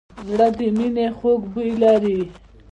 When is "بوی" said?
1.51-1.71